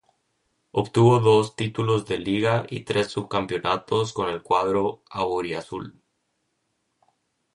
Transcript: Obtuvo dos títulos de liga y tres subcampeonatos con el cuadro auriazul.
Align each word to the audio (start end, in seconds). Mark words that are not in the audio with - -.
Obtuvo 0.71 1.19
dos 1.19 1.55
títulos 1.55 2.07
de 2.07 2.17
liga 2.17 2.65
y 2.67 2.85
tres 2.85 3.09
subcampeonatos 3.09 4.13
con 4.13 4.29
el 4.29 4.41
cuadro 4.41 5.03
auriazul. 5.11 6.01